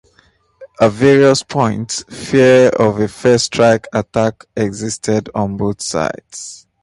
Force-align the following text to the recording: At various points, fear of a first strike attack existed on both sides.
At 0.79 0.93
various 0.93 1.43
points, 1.43 2.03
fear 2.09 2.69
of 2.69 2.99
a 2.99 3.07
first 3.07 3.45
strike 3.45 3.85
attack 3.93 4.45
existed 4.57 5.29
on 5.35 5.57
both 5.57 5.79
sides. 5.79 6.65